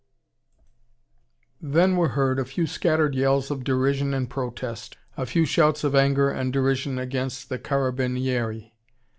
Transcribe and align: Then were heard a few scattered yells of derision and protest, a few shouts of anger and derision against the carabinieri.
Then 1.61 1.95
were 1.95 2.07
heard 2.17 2.39
a 2.39 2.45
few 2.45 2.65
scattered 2.65 3.13
yells 3.13 3.51
of 3.51 3.63
derision 3.63 4.15
and 4.15 4.27
protest, 4.27 4.97
a 5.15 5.27
few 5.27 5.45
shouts 5.45 5.83
of 5.83 5.93
anger 5.93 6.31
and 6.31 6.51
derision 6.51 6.97
against 6.97 7.49
the 7.49 7.59
carabinieri. 7.59 8.73